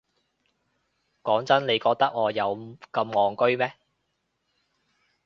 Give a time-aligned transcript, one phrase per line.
[1.21, 2.55] 講真，你覺得我有
[2.91, 3.71] 咁戇居咩？